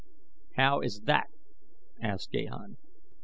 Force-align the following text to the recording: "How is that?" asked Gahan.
"How 0.55 0.79
is 0.79 1.01
that?" 1.01 1.27
asked 2.01 2.31
Gahan. 2.31 2.77